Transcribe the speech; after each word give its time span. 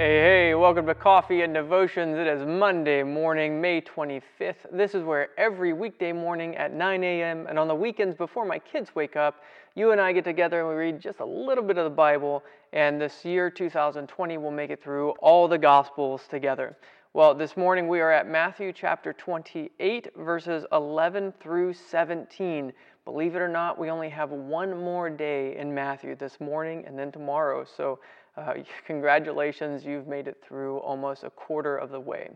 Hey, 0.00 0.48
hey, 0.48 0.54
welcome 0.54 0.86
to 0.86 0.94
Coffee 0.94 1.42
and 1.42 1.52
Devotions. 1.52 2.16
It 2.16 2.26
is 2.26 2.46
Monday 2.46 3.02
morning, 3.02 3.60
May 3.60 3.82
25th. 3.82 4.54
This 4.72 4.94
is 4.94 5.04
where 5.04 5.28
every 5.36 5.74
weekday 5.74 6.10
morning 6.10 6.56
at 6.56 6.72
9 6.72 7.04
a.m. 7.04 7.46
and 7.46 7.58
on 7.58 7.68
the 7.68 7.74
weekends 7.74 8.16
before 8.16 8.46
my 8.46 8.58
kids 8.58 8.94
wake 8.94 9.14
up, 9.14 9.42
you 9.74 9.92
and 9.92 10.00
I 10.00 10.12
get 10.12 10.24
together 10.24 10.60
and 10.60 10.70
we 10.70 10.74
read 10.74 11.00
just 11.00 11.20
a 11.20 11.24
little 11.26 11.62
bit 11.62 11.76
of 11.76 11.84
the 11.84 11.94
Bible. 11.94 12.42
And 12.72 12.98
this 12.98 13.26
year, 13.26 13.50
2020, 13.50 14.38
we'll 14.38 14.50
make 14.50 14.70
it 14.70 14.82
through 14.82 15.10
all 15.20 15.46
the 15.46 15.58
Gospels 15.58 16.22
together. 16.30 16.78
Well, 17.12 17.34
this 17.34 17.54
morning 17.54 17.86
we 17.86 18.00
are 18.00 18.10
at 18.10 18.26
Matthew 18.26 18.72
chapter 18.72 19.12
28, 19.12 20.16
verses 20.16 20.64
11 20.72 21.34
through 21.42 21.74
17. 21.74 22.72
Believe 23.04 23.34
it 23.34 23.40
or 23.40 23.48
not, 23.48 23.78
we 23.78 23.90
only 23.90 24.08
have 24.08 24.30
one 24.30 24.82
more 24.82 25.10
day 25.10 25.56
in 25.56 25.74
Matthew 25.74 26.14
this 26.14 26.40
morning 26.40 26.84
and 26.86 26.98
then 26.98 27.12
tomorrow. 27.12 27.64
So, 27.64 27.98
uh, 28.36 28.54
congratulations, 28.86 29.84
you've 29.84 30.06
made 30.06 30.26
it 30.28 30.36
through 30.46 30.78
almost 30.78 31.24
a 31.24 31.30
quarter 31.30 31.76
of 31.76 31.90
the 31.90 32.00
way. 32.00 32.30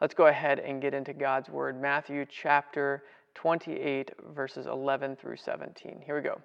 Let's 0.00 0.14
go 0.14 0.26
ahead 0.26 0.58
and 0.60 0.80
get 0.80 0.94
into 0.94 1.12
God's 1.12 1.48
Word. 1.48 1.80
Matthew 1.80 2.24
chapter 2.26 3.04
28, 3.34 4.12
verses 4.34 4.66
11 4.66 5.16
through 5.16 5.36
17. 5.36 6.02
Here 6.04 6.16
we 6.16 6.22
go. 6.22 6.40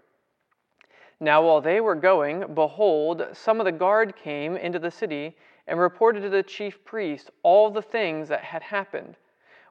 Now, 1.19 1.45
while 1.45 1.61
they 1.61 1.79
were 1.79 1.95
going, 1.95 2.53
behold, 2.53 3.25
some 3.31 3.59
of 3.59 3.65
the 3.65 3.71
guard 3.71 4.15
came 4.15 4.57
into 4.57 4.79
the 4.79 4.91
city 4.91 5.37
and 5.67 5.79
reported 5.79 6.21
to 6.21 6.29
the 6.29 6.43
chief 6.43 6.83
priest 6.83 7.31
all 7.41 7.71
the 7.71 7.81
things 7.81 8.27
that 8.27 8.43
had 8.43 8.61
happened. 8.61 9.15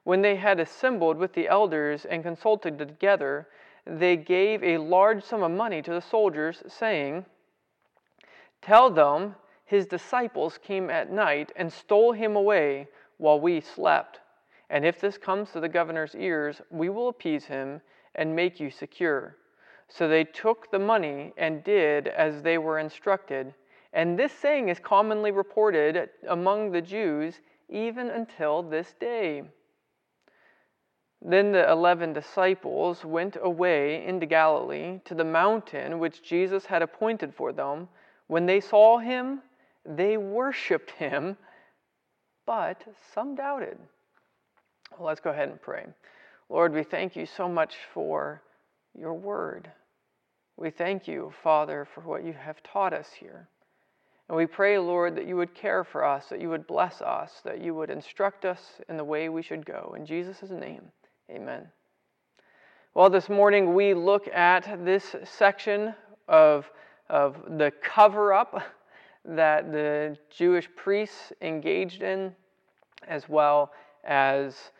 When 0.03 0.21
they 0.21 0.35
had 0.35 0.59
assembled 0.59 1.17
with 1.17 1.33
the 1.33 1.47
elders 1.47 2.05
and 2.05 2.23
consulted 2.23 2.77
together, 2.77 3.47
they 3.85 4.17
gave 4.17 4.63
a 4.63 4.77
large 4.77 5.23
sum 5.23 5.43
of 5.43 5.51
money 5.51 5.81
to 5.83 5.91
the 5.91 6.01
soldiers, 6.01 6.63
saying, 6.67 7.25
Tell 8.65 8.89
them 8.89 9.35
his 9.65 9.85
disciples 9.85 10.57
came 10.57 10.89
at 10.89 11.11
night 11.11 11.51
and 11.55 11.71
stole 11.71 12.13
him 12.13 12.35
away 12.35 12.87
while 13.17 13.39
we 13.39 13.61
slept. 13.61 14.21
And 14.71 14.83
if 14.83 14.99
this 14.99 15.19
comes 15.19 15.51
to 15.51 15.59
the 15.59 15.69
governor's 15.69 16.15
ears, 16.15 16.63
we 16.71 16.89
will 16.89 17.09
appease 17.09 17.45
him 17.45 17.79
and 18.15 18.35
make 18.35 18.59
you 18.59 18.71
secure. 18.71 19.37
So 19.87 20.07
they 20.07 20.23
took 20.23 20.71
the 20.71 20.79
money 20.79 21.31
and 21.37 21.63
did 21.63 22.07
as 22.07 22.41
they 22.41 22.57
were 22.57 22.79
instructed. 22.79 23.53
And 23.93 24.17
this 24.17 24.31
saying 24.31 24.69
is 24.69 24.79
commonly 24.79 25.29
reported 25.29 26.09
among 26.27 26.71
the 26.71 26.81
Jews 26.81 27.41
even 27.69 28.09
until 28.09 28.63
this 28.63 28.95
day. 28.99 29.43
Then 31.21 31.51
the 31.51 31.69
eleven 31.69 32.13
disciples 32.13 33.05
went 33.05 33.37
away 33.39 34.03
into 34.07 34.25
Galilee 34.25 35.01
to 35.05 35.13
the 35.13 35.23
mountain 35.23 35.99
which 35.99 36.23
Jesus 36.23 36.65
had 36.65 36.81
appointed 36.81 37.31
for 37.35 37.53
them. 37.53 37.89
When 38.27 38.45
they 38.45 38.59
saw 38.59 38.97
him, 38.97 39.41
they 39.85 40.17
worshiped 40.17 40.91
him, 40.91 41.37
but 42.45 42.83
some 43.13 43.35
doubted. 43.35 43.77
Well, 44.97 45.07
let's 45.07 45.19
go 45.19 45.31
ahead 45.31 45.49
and 45.49 45.61
pray. 45.61 45.85
Lord, 46.49 46.73
we 46.73 46.83
thank 46.83 47.15
you 47.15 47.25
so 47.25 47.49
much 47.49 47.75
for 47.93 48.41
your 48.97 49.13
word. 49.13 49.71
We 50.57 50.69
thank 50.69 51.07
you, 51.07 51.33
Father, 51.43 51.87
for 51.93 52.01
what 52.01 52.23
you 52.23 52.33
have 52.33 52.61
taught 52.63 52.93
us 52.93 53.09
here. 53.19 53.49
And 54.27 54.37
we 54.37 54.45
pray, 54.47 54.79
Lord, 54.79 55.15
that 55.17 55.27
you 55.27 55.35
would 55.35 55.53
care 55.53 55.83
for 55.83 56.03
us, 56.03 56.27
that 56.27 56.41
you 56.41 56.49
would 56.49 56.65
bless 56.65 57.01
us, 57.01 57.41
that 57.43 57.61
you 57.61 57.75
would 57.75 57.89
instruct 57.89 58.45
us 58.45 58.59
in 58.89 58.97
the 58.97 59.03
way 59.03 59.29
we 59.29 59.43
should 59.43 59.65
go. 59.65 59.93
In 59.95 60.05
Jesus' 60.05 60.49
name, 60.49 60.81
amen. 61.29 61.67
Well, 62.95 63.09
this 63.09 63.29
morning 63.29 63.75
we 63.75 63.93
look 63.93 64.27
at 64.29 64.83
this 64.83 65.15
section 65.25 65.93
of, 66.27 66.71
of 67.09 67.35
the 67.57 67.71
cover 67.81 68.33
up 68.33 68.61
that 69.23 69.71
the 69.71 70.17
Jewish 70.29 70.69
priests 70.75 71.33
engaged 71.41 72.01
in, 72.01 72.33
as 73.07 73.27
well 73.27 73.71
as 74.03 74.71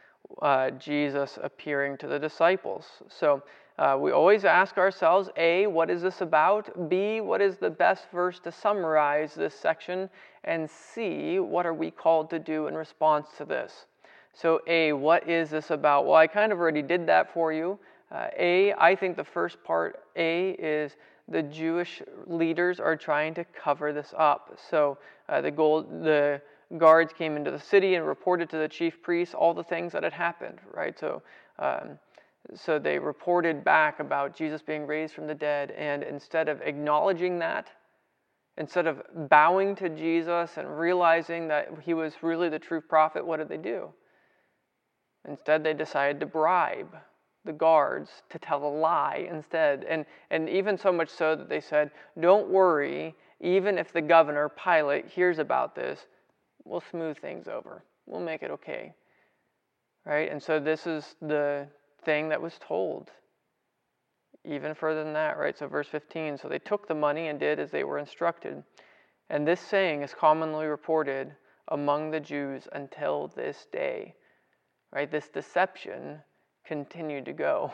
uh, 0.41 0.71
Jesus 0.71 1.37
appearing 1.41 1.97
to 1.97 2.07
the 2.07 2.19
disciples. 2.19 2.85
So, 3.09 3.43
uh, 3.77 3.97
we 3.99 4.11
always 4.11 4.45
ask 4.45 4.77
ourselves 4.77 5.29
A, 5.35 5.67
what 5.67 5.89
is 5.89 6.01
this 6.01 6.21
about? 6.21 6.89
B, 6.89 7.19
what 7.19 7.41
is 7.41 7.57
the 7.57 7.69
best 7.69 8.05
verse 8.09 8.39
to 8.39 8.51
summarize 8.51 9.35
this 9.35 9.53
section? 9.53 10.09
And 10.45 10.69
C, 10.69 11.39
what 11.39 11.65
are 11.65 11.73
we 11.73 11.91
called 11.91 12.29
to 12.29 12.39
do 12.39 12.67
in 12.67 12.75
response 12.75 13.27
to 13.37 13.43
this? 13.43 13.85
So, 14.33 14.61
A, 14.67 14.93
what 14.93 15.29
is 15.29 15.49
this 15.49 15.71
about? 15.71 16.05
Well, 16.05 16.15
I 16.15 16.27
kind 16.27 16.53
of 16.53 16.59
already 16.59 16.81
did 16.81 17.05
that 17.07 17.33
for 17.33 17.51
you. 17.51 17.77
Uh, 18.11 18.27
a, 18.37 18.73
I 18.73 18.95
think 18.95 19.17
the 19.17 19.23
first 19.25 19.61
part, 19.63 20.03
A, 20.15 20.51
is 20.51 20.95
the 21.27 21.41
Jewish 21.41 22.01
leaders 22.27 22.79
are 22.79 22.95
trying 22.95 23.33
to 23.35 23.43
cover 23.45 23.91
this 23.91 24.13
up. 24.17 24.57
So, 24.69 24.97
uh, 25.27 25.41
the, 25.41 25.51
gold, 25.51 26.03
the 26.03 26.41
guards 26.77 27.13
came 27.13 27.35
into 27.35 27.51
the 27.51 27.59
city 27.59 27.95
and 27.95 28.05
reported 28.05 28.49
to 28.51 28.57
the 28.57 28.67
chief 28.67 29.01
priests 29.01 29.33
all 29.33 29.53
the 29.53 29.63
things 29.63 29.91
that 29.93 30.03
had 30.03 30.13
happened, 30.13 30.59
right? 30.71 30.97
So, 30.97 31.21
um, 31.59 31.97
so 32.53 32.77
they 32.77 32.99
reported 32.99 33.63
back 33.63 33.99
about 33.99 34.35
Jesus 34.35 34.61
being 34.61 34.85
raised 34.85 35.15
from 35.15 35.25
the 35.25 35.33
dead, 35.33 35.71
and 35.71 36.03
instead 36.03 36.47
of 36.47 36.61
acknowledging 36.61 37.39
that, 37.39 37.69
instead 38.57 38.85
of 38.85 39.01
bowing 39.29 39.75
to 39.77 39.89
Jesus 39.89 40.57
and 40.57 40.79
realizing 40.79 41.47
that 41.47 41.69
he 41.83 41.95
was 41.95 42.13
really 42.21 42.49
the 42.49 42.59
true 42.59 42.81
prophet, 42.81 43.25
what 43.25 43.37
did 43.37 43.49
they 43.49 43.57
do? 43.57 43.89
Instead, 45.27 45.63
they 45.63 45.73
decided 45.73 46.19
to 46.19 46.27
bribe 46.27 46.95
the 47.45 47.53
guards 47.53 48.09
to 48.29 48.39
tell 48.39 48.65
a 48.65 48.67
lie 48.67 49.27
instead. 49.29 49.85
And, 49.87 50.05
and 50.31 50.49
even 50.49 50.77
so 50.77 50.91
much 50.91 51.09
so 51.09 51.35
that 51.35 51.49
they 51.49 51.61
said, 51.61 51.91
Don't 52.19 52.49
worry, 52.49 53.15
even 53.39 53.77
if 53.77 53.93
the 53.93 54.01
governor, 54.01 54.49
Pilate, 54.49 55.07
hears 55.07 55.39
about 55.39 55.75
this, 55.75 56.07
we'll 56.63 56.83
smooth 56.91 57.17
things 57.17 57.47
over. 57.47 57.83
We'll 58.05 58.21
make 58.21 58.43
it 58.43 58.51
okay. 58.51 58.93
Right? 60.05 60.31
And 60.31 60.41
so 60.41 60.59
this 60.59 60.85
is 60.87 61.15
the 61.21 61.67
thing 62.03 62.29
that 62.29 62.41
was 62.41 62.59
told. 62.59 63.11
Even 64.43 64.75
further 64.75 65.03
than 65.03 65.13
that, 65.13 65.37
right? 65.37 65.57
So, 65.57 65.67
verse 65.67 65.87
15 65.87 66.37
so 66.37 66.47
they 66.47 66.59
took 66.59 66.87
the 66.87 66.93
money 66.93 67.29
and 67.29 67.39
did 67.39 67.59
as 67.59 67.71
they 67.71 67.83
were 67.83 67.97
instructed. 67.97 68.63
And 69.29 69.47
this 69.47 69.59
saying 69.59 70.03
is 70.03 70.13
commonly 70.13 70.67
reported 70.67 71.35
among 71.69 72.11
the 72.11 72.19
Jews 72.19 72.67
until 72.73 73.31
this 73.35 73.65
day, 73.71 74.13
right? 74.91 75.09
This 75.09 75.29
deception 75.29 76.19
continued 76.67 77.25
to 77.25 77.33
go. 77.33 77.71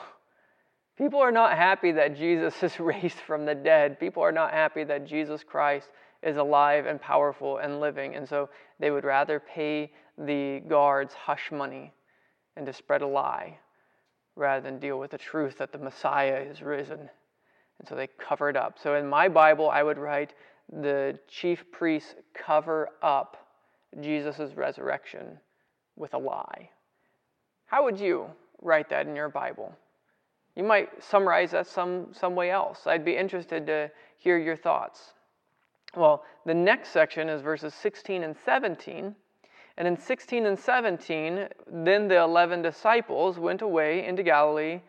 People 0.97 1.19
are 1.19 1.31
not 1.31 1.57
happy 1.57 1.91
that 1.93 2.17
Jesus 2.17 2.61
is 2.61 2.79
raised 2.79 3.17
from 3.17 3.45
the 3.45 3.55
dead. 3.55 3.99
People 3.99 4.23
are 4.23 4.31
not 4.31 4.51
happy 4.51 4.83
that 4.83 5.05
Jesus 5.05 5.43
Christ 5.43 5.89
is 6.21 6.37
alive 6.37 6.85
and 6.85 7.01
powerful 7.01 7.57
and 7.57 7.79
living. 7.79 8.15
And 8.15 8.27
so 8.27 8.49
they 8.79 8.91
would 8.91 9.03
rather 9.03 9.39
pay 9.39 9.91
the 10.17 10.61
guards 10.67 11.13
hush 11.13 11.51
money 11.51 11.93
and 12.55 12.65
to 12.65 12.73
spread 12.73 13.01
a 13.01 13.07
lie 13.07 13.57
rather 14.35 14.61
than 14.61 14.79
deal 14.79 14.99
with 14.99 15.11
the 15.11 15.17
truth 15.17 15.57
that 15.57 15.71
the 15.71 15.77
Messiah 15.77 16.39
is 16.39 16.61
risen. 16.61 17.09
And 17.79 17.87
so 17.87 17.95
they 17.95 18.07
cover 18.19 18.49
it 18.49 18.55
up. 18.55 18.77
So 18.81 18.95
in 18.95 19.07
my 19.07 19.27
Bible, 19.27 19.69
I 19.69 19.83
would 19.83 19.97
write 19.97 20.33
the 20.71 21.17
chief 21.27 21.65
priests 21.71 22.15
cover 22.33 22.89
up 23.01 23.37
Jesus' 23.99 24.53
resurrection 24.55 25.39
with 25.95 26.13
a 26.13 26.17
lie. 26.17 26.69
How 27.65 27.83
would 27.83 27.99
you 27.99 28.27
write 28.61 28.89
that 28.89 29.07
in 29.07 29.15
your 29.15 29.29
Bible? 29.29 29.75
You 30.55 30.63
might 30.63 31.03
summarize 31.03 31.51
that 31.51 31.67
some, 31.67 32.07
some 32.13 32.35
way 32.35 32.51
else. 32.51 32.85
I'd 32.85 33.05
be 33.05 33.15
interested 33.15 33.65
to 33.67 33.89
hear 34.17 34.37
your 34.37 34.57
thoughts. 34.57 35.13
Well, 35.95 36.23
the 36.45 36.53
next 36.53 36.89
section 36.89 37.29
is 37.29 37.41
verses 37.41 37.73
16 37.73 38.23
and 38.23 38.35
17. 38.45 39.15
And 39.77 39.87
in 39.87 39.97
16 39.97 40.45
and 40.45 40.59
17, 40.59 41.47
then 41.67 42.07
the 42.07 42.17
11 42.17 42.61
disciples 42.61 43.39
went 43.39 43.61
away 43.61 44.05
into 44.05 44.23
Galilee 44.23 44.81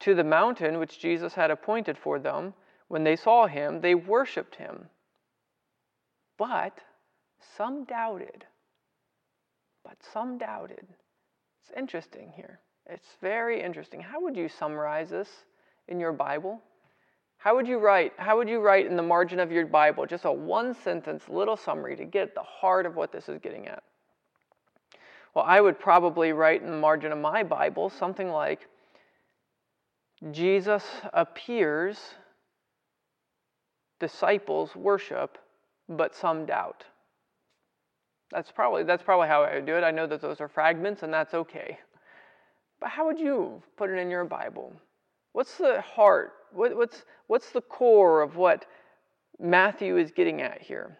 to 0.00 0.14
the 0.14 0.24
mountain 0.24 0.78
which 0.78 0.98
Jesus 0.98 1.34
had 1.34 1.50
appointed 1.50 1.96
for 1.96 2.18
them. 2.18 2.54
When 2.88 3.04
they 3.04 3.16
saw 3.16 3.46
him, 3.46 3.80
they 3.80 3.94
worshiped 3.94 4.56
him. 4.56 4.86
But 6.36 6.80
some 7.56 7.84
doubted. 7.84 8.44
But 9.84 9.96
some 10.12 10.38
doubted. 10.38 10.86
It's 11.62 11.72
interesting 11.76 12.32
here. 12.36 12.60
It's 12.88 13.08
very 13.20 13.62
interesting. 13.62 14.00
How 14.00 14.20
would 14.20 14.36
you 14.36 14.48
summarize 14.48 15.10
this 15.10 15.28
in 15.88 15.98
your 15.98 16.12
Bible? 16.12 16.60
How 17.38 17.54
would 17.56 17.66
you 17.66 17.78
write? 17.78 18.12
How 18.16 18.36
would 18.36 18.48
you 18.48 18.60
write 18.60 18.86
in 18.86 18.96
the 18.96 19.02
margin 19.02 19.40
of 19.40 19.52
your 19.52 19.66
Bible 19.66 20.06
just 20.06 20.24
a 20.24 20.32
one 20.32 20.74
sentence 20.74 21.28
little 21.28 21.56
summary 21.56 21.96
to 21.96 22.04
get 22.04 22.34
the 22.34 22.42
heart 22.42 22.86
of 22.86 22.96
what 22.96 23.12
this 23.12 23.28
is 23.28 23.38
getting 23.40 23.66
at? 23.66 23.82
Well, 25.34 25.44
I 25.46 25.60
would 25.60 25.78
probably 25.78 26.32
write 26.32 26.62
in 26.62 26.70
the 26.70 26.76
margin 26.78 27.12
of 27.12 27.18
my 27.18 27.42
Bible 27.42 27.90
something 27.90 28.30
like 28.30 28.68
Jesus 30.32 30.82
appears, 31.12 31.98
disciples 34.00 34.74
worship, 34.74 35.38
but 35.88 36.14
some 36.14 36.46
doubt. 36.46 36.84
That's 38.30 38.50
probably, 38.50 38.84
that's 38.84 39.02
probably 39.02 39.28
how 39.28 39.42
I 39.42 39.56
would 39.56 39.66
do 39.66 39.76
it. 39.76 39.84
I 39.84 39.90
know 39.90 40.06
that 40.06 40.22
those 40.22 40.40
are 40.40 40.48
fragments, 40.48 41.02
and 41.02 41.12
that's 41.12 41.34
okay. 41.34 41.78
But 42.86 42.92
how 42.92 43.04
would 43.06 43.18
you 43.18 43.60
put 43.76 43.90
it 43.90 43.94
in 43.94 44.08
your 44.08 44.24
Bible? 44.24 44.72
What's 45.32 45.56
the 45.58 45.80
heart? 45.80 46.34
What, 46.52 46.76
what's, 46.76 47.02
what's 47.26 47.50
the 47.50 47.60
core 47.60 48.22
of 48.22 48.36
what 48.36 48.64
Matthew 49.40 49.96
is 49.96 50.12
getting 50.12 50.40
at 50.40 50.62
here? 50.62 50.96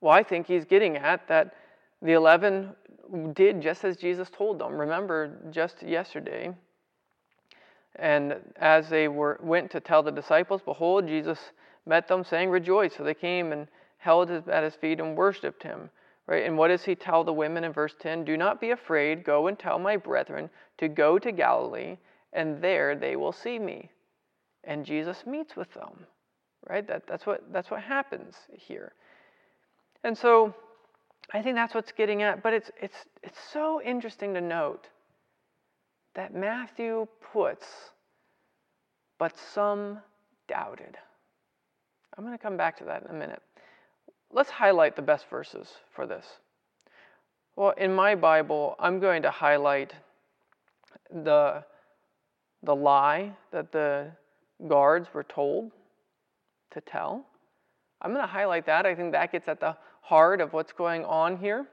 Well, 0.00 0.12
I 0.12 0.24
think 0.24 0.48
he's 0.48 0.64
getting 0.64 0.96
at 0.96 1.28
that 1.28 1.54
the 2.02 2.14
11 2.14 2.74
did 3.32 3.62
just 3.62 3.84
as 3.84 3.96
Jesus 3.96 4.28
told 4.28 4.58
them. 4.58 4.76
Remember, 4.76 5.38
just 5.52 5.84
yesterday. 5.84 6.52
And 7.94 8.34
as 8.56 8.88
they 8.88 9.06
were, 9.06 9.38
went 9.40 9.70
to 9.70 9.78
tell 9.78 10.02
the 10.02 10.10
disciples, 10.10 10.62
behold, 10.64 11.06
Jesus 11.06 11.38
met 11.86 12.08
them, 12.08 12.24
saying, 12.24 12.50
Rejoice. 12.50 12.96
So 12.96 13.04
they 13.04 13.14
came 13.14 13.52
and 13.52 13.68
held 13.98 14.32
at 14.32 14.64
his 14.64 14.74
feet 14.74 14.98
and 14.98 15.16
worshiped 15.16 15.62
him. 15.62 15.90
Right? 16.26 16.44
And 16.44 16.58
what 16.58 16.68
does 16.68 16.84
he 16.84 16.94
tell 16.94 17.22
the 17.22 17.32
women 17.32 17.64
in 17.64 17.72
verse 17.72 17.94
10? 18.00 18.24
Do 18.24 18.36
not 18.36 18.60
be 18.60 18.70
afraid. 18.70 19.24
Go 19.24 19.46
and 19.46 19.58
tell 19.58 19.78
my 19.78 19.96
brethren 19.96 20.50
to 20.78 20.88
go 20.88 21.18
to 21.18 21.30
Galilee, 21.30 21.98
and 22.32 22.60
there 22.60 22.96
they 22.96 23.14
will 23.14 23.32
see 23.32 23.58
me. 23.58 23.90
And 24.64 24.84
Jesus 24.84 25.24
meets 25.24 25.54
with 25.54 25.72
them. 25.74 26.06
Right? 26.68 26.86
That, 26.86 27.06
that's, 27.06 27.26
what, 27.26 27.52
that's 27.52 27.70
what 27.70 27.82
happens 27.82 28.34
here. 28.50 28.92
And 30.02 30.18
so 30.18 30.52
I 31.32 31.42
think 31.42 31.54
that's 31.54 31.74
what's 31.74 31.92
getting 31.92 32.22
at. 32.22 32.42
But 32.42 32.54
it's, 32.54 32.70
it's, 32.80 32.96
it's 33.22 33.38
so 33.52 33.80
interesting 33.80 34.34
to 34.34 34.40
note 34.40 34.88
that 36.14 36.34
Matthew 36.34 37.06
puts, 37.32 37.66
but 39.18 39.36
some 39.54 39.98
doubted. 40.48 40.96
I'm 42.16 42.24
going 42.24 42.36
to 42.36 42.42
come 42.42 42.56
back 42.56 42.78
to 42.78 42.84
that 42.84 43.02
in 43.02 43.10
a 43.10 43.18
minute. 43.18 43.42
Let's 44.32 44.50
highlight 44.50 44.96
the 44.96 45.02
best 45.02 45.28
verses 45.30 45.68
for 45.94 46.06
this. 46.06 46.26
Well, 47.54 47.70
in 47.78 47.94
my 47.94 48.14
Bible, 48.14 48.76
I'm 48.78 49.00
going 49.00 49.22
to 49.22 49.30
highlight 49.30 49.94
the, 51.10 51.64
the 52.62 52.74
lie 52.74 53.32
that 53.52 53.72
the 53.72 54.10
guards 54.68 55.08
were 55.14 55.24
told 55.24 55.72
to 56.72 56.80
tell. 56.80 57.24
I'm 58.02 58.10
going 58.12 58.22
to 58.22 58.30
highlight 58.30 58.66
that. 58.66 58.84
I 58.84 58.94
think 58.94 59.12
that 59.12 59.32
gets 59.32 59.48
at 59.48 59.60
the 59.60 59.76
heart 60.02 60.40
of 60.40 60.52
what's 60.52 60.72
going 60.72 61.04
on 61.04 61.36
here. 61.36 61.66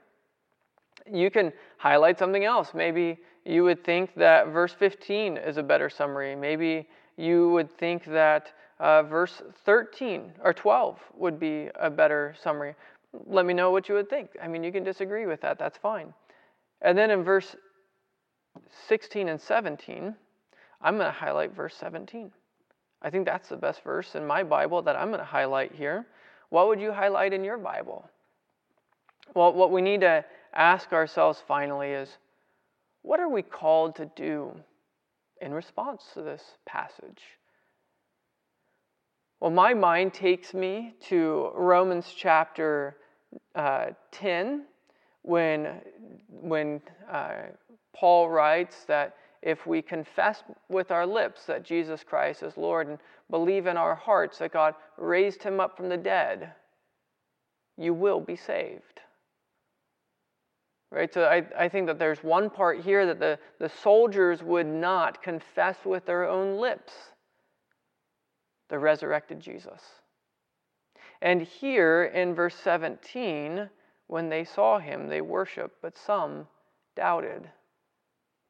You 1.12 1.30
can 1.30 1.52
highlight 1.78 2.18
something 2.18 2.46
else. 2.46 2.70
Maybe 2.74 3.20
you 3.46 3.64
would 3.64 3.84
think 3.84 4.16
that 4.16 4.48
verse 4.48 4.74
15 4.74 5.38
is 5.38 5.58
a 5.58 5.64
better 5.64 5.90
summary. 5.90 6.36
Maybe 6.36 6.88
you 7.18 7.50
would 7.50 7.70
think 7.78 8.06
that 8.06 8.54
uh, 8.84 9.02
verse 9.02 9.42
13 9.64 10.34
or 10.44 10.54
12 10.54 11.00
would 11.16 11.40
be 11.40 11.70
a 11.80 11.90
better 11.90 12.36
summary. 12.44 12.76
Let 13.26 13.46
me 13.46 13.54
know 13.54 13.72
what 13.72 13.88
you 13.88 13.96
would 13.96 14.10
think. 14.10 14.32
I 14.42 14.50
mean, 14.50 14.62
you 14.62 14.74
can 14.74 14.84
disagree 14.84 15.26
with 15.26 15.40
that, 15.40 15.58
that's 15.58 15.78
fine. 15.78 16.14
And 16.82 16.98
then 16.98 17.10
in 17.10 17.24
verse 17.24 17.56
16 18.90 19.30
and 19.30 19.40
17, 19.40 20.14
I'm 20.82 20.96
going 20.98 21.06
to 21.06 21.12
highlight 21.12 21.56
verse 21.56 21.76
17. 21.80 22.30
I 23.02 23.10
think 23.10 23.26
that's 23.26 23.48
the 23.48 23.56
best 23.56 23.84
verse 23.86 24.16
in 24.16 24.28
my 24.28 24.44
Bible 24.44 24.82
that 24.82 24.98
I'm 24.98 25.08
going 25.08 25.20
to 25.20 25.26
highlight 25.26 25.72
here. 25.72 26.06
What 26.50 26.68
would 26.68 26.82
you 26.82 26.92
highlight 26.92 27.32
in 27.32 27.46
your 27.46 27.58
Bible? 27.58 28.10
Well, 29.34 29.54
what 29.54 29.72
we 29.72 29.82
need 29.82 30.02
to 30.02 30.26
ask 30.54 30.92
ourselves 30.92 31.42
finally 31.48 31.92
is 31.92 32.10
what 33.02 33.22
are 33.22 33.30
we 33.30 33.44
called 33.44 33.96
to 33.96 34.12
do 34.18 34.54
in 35.40 35.54
response 35.54 36.04
to 36.16 36.22
this 36.22 36.44
passage? 36.66 37.22
Well, 39.44 39.52
my 39.52 39.74
mind 39.74 40.14
takes 40.14 40.54
me 40.54 40.94
to 41.10 41.52
Romans 41.54 42.14
chapter 42.16 42.96
uh, 43.56 43.88
10 44.14 44.64
when, 45.24 45.82
when 46.30 46.80
uh, 47.12 47.48
Paul 47.94 48.30
writes 48.30 48.86
that 48.86 49.18
if 49.42 49.68
we 49.68 49.82
confess 49.82 50.44
with 50.70 50.92
our 50.92 51.06
lips 51.06 51.46
that 51.48 51.66
Jesus 51.66 52.06
Christ 52.06 52.42
is 52.42 52.56
Lord 52.56 52.88
and 52.88 53.00
believe 53.30 53.68
in 53.68 53.76
our 53.76 53.96
hearts 53.96 54.38
that 54.38 54.54
God 54.54 54.76
raised 54.98 55.44
him 55.44 55.60
up 55.60 55.76
from 55.76 55.90
the 55.90 55.98
dead, 55.98 56.54
you 57.78 57.94
will 57.94 58.22
be 58.22 58.38
saved. 58.38 59.02
Right? 60.90 61.14
So 61.14 61.26
I, 61.26 61.44
I 61.60 61.68
think 61.68 61.88
that 61.88 62.00
there's 62.00 62.24
one 62.24 62.50
part 62.50 62.80
here 62.80 63.06
that 63.08 63.20
the, 63.20 63.38
the 63.60 63.68
soldiers 63.68 64.42
would 64.42 64.68
not 64.68 65.22
confess 65.22 65.76
with 65.84 66.06
their 66.06 66.30
own 66.30 66.62
lips 66.62 66.94
the 68.74 68.80
resurrected 68.80 69.40
Jesus. 69.40 69.80
And 71.22 71.44
here 71.44 72.06
in 72.06 72.34
verse 72.34 72.56
17, 72.56 73.70
when 74.08 74.30
they 74.30 74.44
saw 74.44 74.80
him, 74.80 75.08
they 75.08 75.22
worshiped, 75.22 75.76
but 75.84 75.96
some 75.96 76.48
doubted. 76.96 77.48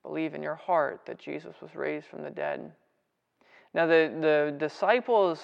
Believe 0.01 0.33
in 0.33 0.41
your 0.41 0.55
heart 0.55 1.01
that 1.07 1.19
Jesus 1.19 1.55
was 1.61 1.75
raised 1.75 2.07
from 2.07 2.23
the 2.23 2.29
dead. 2.29 2.71
Now, 3.73 3.85
the, 3.85 4.15
the 4.21 4.55
disciples 4.57 5.41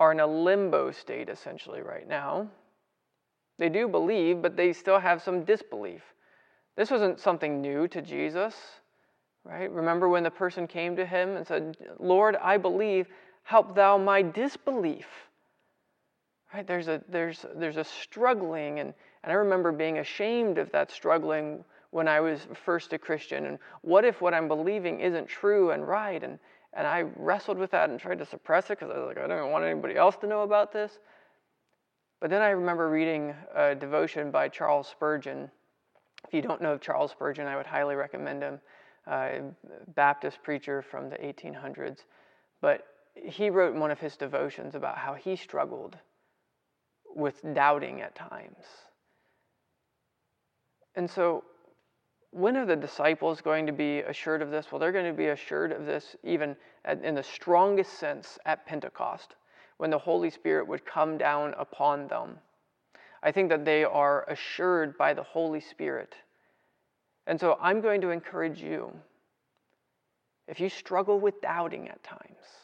are 0.00 0.10
in 0.10 0.18
a 0.18 0.26
limbo 0.26 0.90
state 0.90 1.28
essentially 1.28 1.80
right 1.80 2.08
now. 2.08 2.48
They 3.60 3.68
do 3.68 3.86
believe, 3.86 4.42
but 4.42 4.56
they 4.56 4.72
still 4.72 4.98
have 4.98 5.22
some 5.22 5.44
disbelief. 5.44 6.02
This 6.76 6.90
wasn't 6.90 7.20
something 7.20 7.62
new 7.62 7.86
to 7.86 8.02
Jesus, 8.02 8.56
right? 9.44 9.70
Remember 9.70 10.08
when 10.08 10.24
the 10.24 10.30
person 10.32 10.66
came 10.66 10.96
to 10.96 11.06
him 11.06 11.36
and 11.36 11.46
said, 11.46 11.76
Lord, 12.00 12.34
I 12.42 12.56
believe, 12.56 13.06
help 13.44 13.74
thou 13.74 13.96
my 13.96 14.22
disbelief. 14.22 15.06
Right? 16.52 16.66
There's 16.66 16.88
a 16.88 17.02
there's 17.08 17.46
there's 17.54 17.76
a 17.76 17.84
struggling 17.84 18.80
and, 18.80 18.92
and 19.22 19.32
I 19.32 19.36
remember 19.36 19.72
being 19.72 19.98
ashamed 19.98 20.58
of 20.58 20.70
that 20.72 20.90
struggling 20.90 21.64
when 21.90 22.08
I 22.08 22.20
was 22.20 22.46
first 22.64 22.92
a 22.92 22.98
Christian. 22.98 23.46
And 23.46 23.58
what 23.82 24.04
if 24.04 24.20
what 24.20 24.34
I'm 24.34 24.48
believing 24.48 25.00
isn't 25.00 25.28
true 25.28 25.70
and 25.70 25.86
right? 25.86 26.22
And 26.22 26.38
and 26.72 26.86
I 26.86 27.04
wrestled 27.16 27.58
with 27.58 27.70
that 27.70 27.90
and 27.90 28.00
tried 28.00 28.18
to 28.18 28.26
suppress 28.26 28.66
it 28.66 28.80
because 28.80 28.90
I 28.90 28.98
was 28.98 29.06
like, 29.06 29.18
I 29.18 29.28
don't 29.28 29.52
want 29.52 29.64
anybody 29.64 29.96
else 29.96 30.16
to 30.16 30.26
know 30.26 30.42
about 30.42 30.72
this. 30.72 30.98
But 32.20 32.30
then 32.30 32.42
I 32.42 32.50
remember 32.50 32.88
reading 32.88 33.34
a 33.54 33.74
devotion 33.74 34.30
by 34.30 34.48
Charles 34.48 34.88
Spurgeon. 34.88 35.50
If 36.26 36.34
you 36.34 36.42
don't 36.42 36.60
know 36.62 36.72
of 36.72 36.80
Charles 36.80 37.10
Spurgeon, 37.10 37.46
I 37.46 37.56
would 37.56 37.66
highly 37.66 37.94
recommend 37.94 38.42
him. 38.42 38.60
Uh, 39.06 39.28
Baptist 39.94 40.42
preacher 40.42 40.80
from 40.80 41.10
the 41.10 41.16
1800s. 41.16 41.98
But 42.62 42.86
he 43.14 43.50
wrote 43.50 43.74
in 43.74 43.80
one 43.80 43.90
of 43.90 44.00
his 44.00 44.16
devotions 44.16 44.74
about 44.74 44.98
how 44.98 45.14
he 45.14 45.36
struggled 45.36 45.96
with 47.14 47.40
doubting 47.54 48.00
at 48.00 48.14
times. 48.14 48.64
And 50.96 51.08
so, 51.08 51.44
when 52.30 52.56
are 52.56 52.66
the 52.66 52.76
disciples 52.76 53.40
going 53.40 53.66
to 53.66 53.72
be 53.72 54.00
assured 54.00 54.42
of 54.42 54.50
this? 54.50 54.70
Well, 54.70 54.78
they're 54.78 54.92
going 54.92 55.10
to 55.10 55.16
be 55.16 55.28
assured 55.28 55.72
of 55.72 55.86
this 55.86 56.16
even 56.24 56.56
in 57.02 57.14
the 57.14 57.22
strongest 57.22 57.94
sense 57.94 58.38
at 58.44 58.66
Pentecost, 58.66 59.36
when 59.76 59.90
the 59.90 59.98
Holy 59.98 60.30
Spirit 60.30 60.66
would 60.66 60.84
come 60.84 61.16
down 61.16 61.54
upon 61.58 62.08
them. 62.08 62.38
I 63.22 63.32
think 63.32 63.48
that 63.50 63.64
they 63.64 63.84
are 63.84 64.24
assured 64.28 64.98
by 64.98 65.14
the 65.14 65.22
Holy 65.22 65.60
Spirit. 65.60 66.14
And 67.26 67.40
so, 67.40 67.56
I'm 67.60 67.80
going 67.80 68.00
to 68.02 68.10
encourage 68.10 68.60
you 68.60 68.92
if 70.46 70.60
you 70.60 70.68
struggle 70.68 71.18
with 71.18 71.40
doubting 71.40 71.88
at 71.88 72.02
times, 72.02 72.63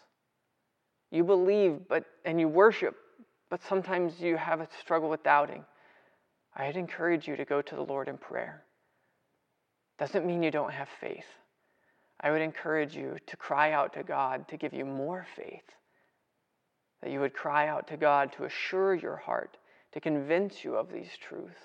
you 1.11 1.25
believe 1.25 1.81
but 1.89 2.05
and 2.25 2.41
you 2.41 2.49
worship, 2.49 2.97
but 3.51 3.63
sometimes 3.69 4.21
you 4.21 4.37
have 4.37 4.61
a 4.61 4.69
struggle 4.81 5.11
with 5.11 5.23
doubting. 5.23 5.65
I'd 6.55 6.77
encourage 6.77 7.27
you 7.27 7.37
to 7.37 7.45
go 7.45 7.63
to 7.63 7.75
the 7.77 7.83
Lord 7.83 8.09
in 8.09 8.19
prayer. 8.19 8.65
Doesn't 9.99 10.27
mean 10.27 10.43
you 10.43 10.51
don't 10.51 10.73
have 10.73 10.89
faith. 11.01 11.27
I 12.21 12.31
would 12.31 12.43
encourage 12.43 12.95
you 12.95 13.17
to 13.27 13.37
cry 13.37 13.73
out 13.73 13.95
to 13.95 14.03
God 14.03 14.49
to 14.49 14.57
give 14.57 14.75
you 14.75 14.85
more 14.85 15.27
faith. 15.37 15.65
That 17.03 17.11
you 17.11 17.21
would 17.21 17.33
cry 17.33 17.69
out 17.69 17.89
to 17.89 17.97
God 17.97 18.33
to 18.35 18.45
assure 18.45 18.95
your 18.95 19.17
heart, 19.17 19.57
to 19.93 20.01
convince 20.01 20.65
you 20.65 20.77
of 20.77 20.93
these 20.93 21.11
truths. 21.21 21.61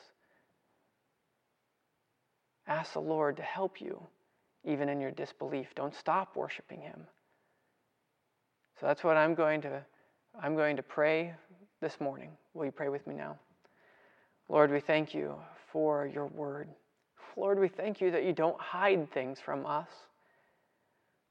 Ask 2.67 2.93
the 2.93 3.01
Lord 3.01 3.37
to 3.37 3.43
help 3.43 3.81
you 3.81 4.07
even 4.63 4.89
in 4.89 4.99
your 4.99 5.11
disbelief. 5.11 5.67
Don't 5.75 5.95
stop 5.95 6.35
worshiping 6.35 6.81
Him. 6.81 7.07
So 8.79 8.87
that's 8.87 9.03
what 9.03 9.15
I'm 9.15 9.35
going 9.35 9.61
to 9.61 9.83
I'm 10.41 10.55
going 10.55 10.75
to 10.75 10.83
pray 10.83 11.33
this 11.81 12.01
morning. 12.01 12.29
Will 12.53 12.65
you 12.65 12.71
pray 12.71 12.89
with 12.89 13.07
me 13.07 13.15
now? 13.15 13.37
Lord, 14.49 14.69
we 14.69 14.81
thank 14.81 15.13
you 15.13 15.35
for 15.71 16.07
your 16.07 16.25
word. 16.27 16.67
Lord, 17.37 17.57
we 17.57 17.69
thank 17.69 18.01
you 18.01 18.11
that 18.11 18.23
you 18.23 18.33
don't 18.33 18.59
hide 18.59 19.11
things 19.11 19.39
from 19.39 19.65
us. 19.65 19.87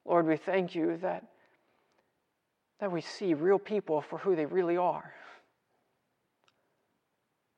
Lord, 0.07 0.27
we 0.27 0.37
thank 0.37 0.75
you 0.75 0.99
that, 0.99 1.25
that 2.81 2.91
we 2.91 3.01
see 3.01 3.35
real 3.35 3.59
people 3.59 4.01
for 4.01 4.19
who 4.19 4.37
they 4.37 4.47
really 4.47 4.77
are. 4.77 5.13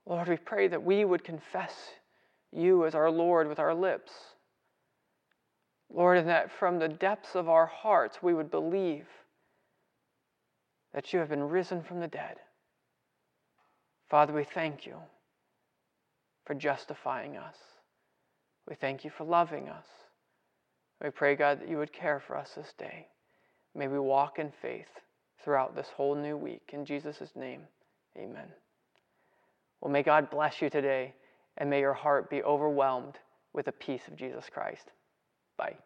Lord, 0.05 0.29
we 0.29 0.37
pray 0.37 0.69
that 0.69 0.83
we 0.83 1.05
would 1.05 1.25
confess 1.25 1.75
you 2.53 2.87
as 2.87 2.95
our 2.95 3.11
Lord 3.11 3.49
with 3.49 3.59
our 3.59 3.75
lips. 3.75 4.13
Lord, 5.93 6.19
and 6.19 6.29
that 6.29 6.51
from 6.51 6.79
the 6.79 6.89
depths 6.89 7.35
of 7.35 7.49
our 7.49 7.67
hearts 7.67 8.19
we 8.23 8.35
would 8.35 8.51
believe 8.51 9.07
that 10.97 11.13
you 11.13 11.19
have 11.19 11.29
been 11.29 11.45
risen 11.45 11.83
from 11.83 12.01
the 12.01 12.09
dead. 12.09 12.37
Father, 14.09 14.33
we 14.33 14.45
thank 14.45 14.87
you 14.87 14.97
for 16.47 16.55
justifying 16.55 17.37
us. 17.37 17.57
We 18.67 18.77
thank 18.77 19.05
you 19.05 19.11
for 19.11 19.25
loving 19.25 19.69
us. 19.69 19.85
We 21.05 21.11
pray, 21.11 21.37
God, 21.37 21.61
that 21.61 21.69
you 21.69 21.77
would 21.77 21.93
care 21.93 22.19
for 22.27 22.35
us 22.35 22.53
this 22.57 22.73
day. 22.79 23.09
May 23.75 23.89
we 23.89 23.99
walk 23.99 24.39
in 24.39 24.51
faith 24.63 24.89
throughout 25.45 25.77
this 25.77 25.89
whole 25.95 26.15
new 26.15 26.39
week. 26.39 26.71
In 26.73 26.87
Jesus' 26.87 27.21
name, 27.37 27.61
amen. 28.17 28.49
Well, 29.83 29.93
may 29.93 30.03
God 30.03 30.31
bless 30.31 30.63
you 30.63 30.71
today, 30.71 31.15
and 31.59 31.69
may 31.69 31.81
your 31.81 31.93
heart 31.93 32.31
be 32.31 32.43
overwhelmed 32.43 33.19
with 33.53 33.67
the 33.67 33.73
peace 33.73 34.09
of 34.09 34.17
Jesus 34.17 34.47
Christ. 34.51 34.87
Bye. 35.59 35.77